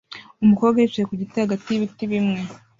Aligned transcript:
Umukobwa 0.43 0.77
yicaye 0.79 1.05
ku 1.07 1.15
giti 1.21 1.37
hagati 1.43 1.65
y'ibiti 1.69 2.03
bimwe 2.11 2.39